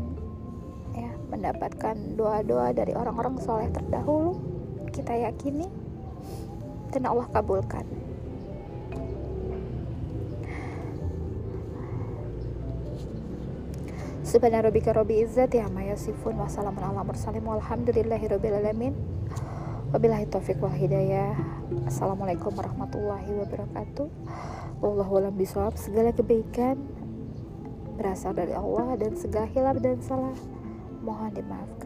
ya, 0.93 1.09
mendapatkan 1.33 1.97
doa-doa 2.13 2.77
dari 2.77 2.93
orang-orang 2.93 3.41
soleh 3.41 3.73
terdahulu 3.73 4.37
kita 4.93 5.09
yakini 5.09 5.73
dan 6.93 7.09
Allah 7.09 7.25
kabulkan. 7.33 7.89
Subhanarabbika 14.21 14.93
rabbil 14.93 15.25
izzati 15.25 15.65
amma 15.65 15.81
yasifun 15.81 16.37
wa 16.37 16.45
salamun 16.45 16.85
ala 16.85 17.09
mursalin 17.09 17.41
walhamdulillahirabbil 17.41 18.69
alamin. 18.69 19.14
Wabillahi 19.95 20.27
taufik 20.27 20.59
wal 20.59 20.75
hidayah. 20.75 21.39
Assalamualaikum 21.87 22.51
warahmatullahi 22.51 23.31
wabarakatuh. 23.31 24.11
Wallahu 24.83 25.23
a'lam 25.23 25.39
bishawab. 25.39 25.79
Segala 25.79 26.11
kebaikan 26.11 26.83
berasal 27.95 28.35
dari 28.35 28.59
Allah 28.59 28.99
dan 28.99 29.15
segala 29.15 29.47
hilaf 29.55 29.79
dan 29.79 30.03
salah 30.03 30.35
mohon 30.99 31.31
dimaafkan. 31.31 31.84